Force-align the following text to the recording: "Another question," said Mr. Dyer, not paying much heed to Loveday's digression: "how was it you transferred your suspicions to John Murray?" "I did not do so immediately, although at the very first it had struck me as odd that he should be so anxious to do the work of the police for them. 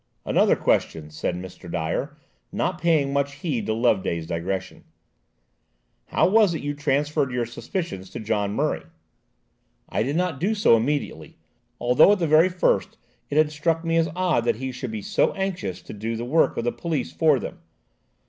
"Another 0.25 0.55
question," 0.55 1.11
said 1.11 1.35
Mr. 1.35 1.71
Dyer, 1.71 2.17
not 2.51 2.81
paying 2.81 3.13
much 3.13 3.33
heed 3.33 3.67
to 3.67 3.73
Loveday's 3.75 4.25
digression: 4.25 4.83
"how 6.07 6.27
was 6.27 6.55
it 6.55 6.63
you 6.63 6.73
transferred 6.73 7.31
your 7.31 7.45
suspicions 7.45 8.09
to 8.09 8.19
John 8.19 8.51
Murray?" 8.55 8.81
"I 9.89 10.01
did 10.01 10.15
not 10.15 10.39
do 10.39 10.55
so 10.55 10.75
immediately, 10.75 11.37
although 11.79 12.13
at 12.13 12.17
the 12.17 12.25
very 12.25 12.49
first 12.49 12.97
it 13.29 13.37
had 13.37 13.51
struck 13.51 13.85
me 13.85 13.95
as 13.95 14.09
odd 14.15 14.43
that 14.45 14.55
he 14.55 14.71
should 14.71 14.89
be 14.89 15.03
so 15.03 15.33
anxious 15.33 15.83
to 15.83 15.93
do 15.93 16.15
the 16.15 16.25
work 16.25 16.57
of 16.57 16.63
the 16.63 16.71
police 16.71 17.11
for 17.11 17.37
them. 17.37 17.59